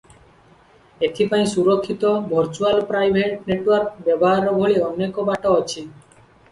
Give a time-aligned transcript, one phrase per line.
[1.07, 5.89] ଏଥି ପାଇଁ ସୁରକ୍ଷିତ "ଭର୍ଚୁଆଲ ପ୍ରାଇଭେଟ ନେଟୱାର୍କ" ବ୍ୟବହାର ଭଳି ଅନେକ ବାଟ ଅଛି।